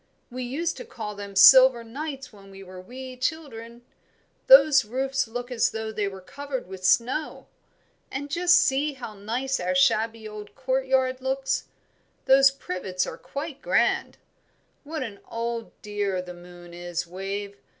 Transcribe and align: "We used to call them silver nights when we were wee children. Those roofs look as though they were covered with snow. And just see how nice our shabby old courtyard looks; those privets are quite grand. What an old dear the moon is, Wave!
"We 0.31 0.41
used 0.41 0.77
to 0.77 0.83
call 0.83 1.13
them 1.13 1.35
silver 1.35 1.83
nights 1.83 2.33
when 2.33 2.49
we 2.49 2.63
were 2.63 2.81
wee 2.81 3.15
children. 3.15 3.83
Those 4.47 4.83
roofs 4.83 5.27
look 5.27 5.51
as 5.51 5.69
though 5.69 5.91
they 5.91 6.07
were 6.07 6.21
covered 6.21 6.65
with 6.67 6.83
snow. 6.83 7.45
And 8.09 8.31
just 8.31 8.57
see 8.57 8.93
how 8.93 9.13
nice 9.13 9.59
our 9.59 9.75
shabby 9.75 10.27
old 10.27 10.55
courtyard 10.55 11.21
looks; 11.21 11.65
those 12.25 12.49
privets 12.49 13.05
are 13.05 13.15
quite 13.19 13.61
grand. 13.61 14.17
What 14.83 15.03
an 15.03 15.19
old 15.29 15.71
dear 15.83 16.19
the 16.19 16.33
moon 16.33 16.73
is, 16.73 17.05
Wave! 17.05 17.57